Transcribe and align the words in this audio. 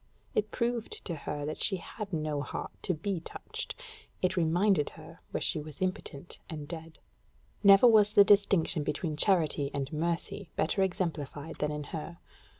It 0.33 0.49
proved 0.49 1.05
to 1.05 1.13
her 1.13 1.45
that 1.45 1.61
she 1.61 1.75
had 1.77 2.11
no 2.11 2.41
heart 2.41 2.71
to 2.81 2.95
be 2.95 3.19
touched: 3.19 3.75
it 4.23 4.35
reminded 4.35 4.89
her 4.97 5.21
where 5.29 5.41
she 5.41 5.59
was 5.59 5.79
impotent 5.79 6.39
and 6.49 6.67
dead. 6.67 6.97
Never 7.63 7.85
was 7.85 8.13
the 8.13 8.23
distinction 8.23 8.81
between 8.83 9.15
charity 9.15 9.69
and 9.75 9.93
mercy 9.93 10.49
better 10.55 10.81
exemplified 10.81 11.57
than 11.59 11.69
in 11.69 11.83
her. 11.93 12.17